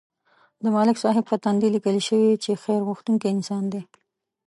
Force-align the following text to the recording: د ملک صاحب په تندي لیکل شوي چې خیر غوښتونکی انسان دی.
د 0.63 0.65
ملک 0.75 0.97
صاحب 1.03 1.23
په 1.29 1.35
تندي 1.43 1.69
لیکل 1.75 1.97
شوي 2.07 2.31
چې 2.43 2.61
خیر 2.63 2.81
غوښتونکی 2.87 3.27
انسان 3.35 3.63
دی. 3.73 3.81